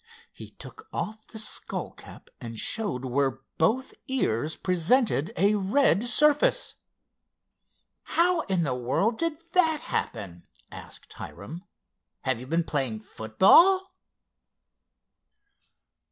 [0.31, 6.73] He took off the skull cap and showed where both ears presented a red surface.
[8.17, 11.65] "How in the world did that happen?" asked Hiram.
[12.21, 13.93] "Have you been playing football?"